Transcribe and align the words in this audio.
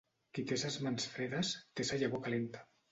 Qui 0.37 0.45
té 0.51 0.57
ses 0.61 0.79
mans 0.87 1.07
fredes, 1.13 1.55
té 1.77 1.89
sa 1.91 2.03
llavor 2.05 2.27
calenta. 2.29 2.69